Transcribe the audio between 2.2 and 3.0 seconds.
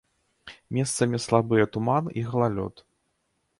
і галалёд.